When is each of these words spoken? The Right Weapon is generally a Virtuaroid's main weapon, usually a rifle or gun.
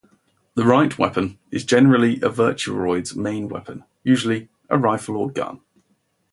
The 0.55 0.65
Right 0.65 0.97
Weapon 0.97 1.37
is 1.51 1.63
generally 1.63 2.15
a 2.21 2.29
Virtuaroid's 2.31 3.15
main 3.15 3.47
weapon, 3.49 3.83
usually 4.03 4.49
a 4.67 4.75
rifle 4.79 5.15
or 5.15 5.29
gun. 5.29 5.61